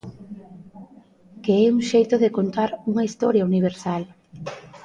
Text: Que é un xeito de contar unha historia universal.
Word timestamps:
Que 1.43 1.53
é 1.65 1.67
un 1.75 1.79
xeito 1.91 2.15
de 2.23 2.33
contar 2.37 2.69
unha 2.91 3.05
historia 3.07 3.47
universal. 3.51 4.03